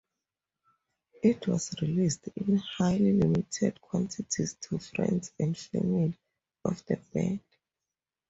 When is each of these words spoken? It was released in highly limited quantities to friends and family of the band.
It 1.21 1.47
was 1.47 1.75
released 1.79 2.29
in 2.35 2.57
highly 2.57 3.13
limited 3.13 3.79
quantities 3.81 4.55
to 4.61 4.79
friends 4.79 5.31
and 5.37 5.55
family 5.55 6.17
of 6.65 6.83
the 6.87 6.95
band. 7.13 7.41